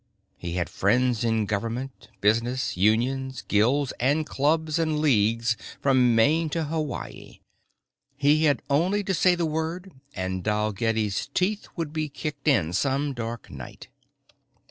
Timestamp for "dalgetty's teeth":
10.43-11.67